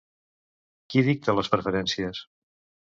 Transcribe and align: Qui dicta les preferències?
Qui 0.93 1.05
dicta 1.11 1.37
les 1.41 1.53
preferències? 1.57 2.25